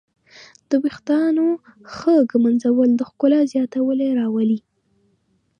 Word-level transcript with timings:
د 0.69 0.71
ویښتانو 0.83 1.47
ښه 1.95 2.13
ږمنځول 2.31 2.89
د 2.95 3.01
ښکلا 3.09 3.39
زیاتوالی 3.53 4.09
راولي. 4.19 4.59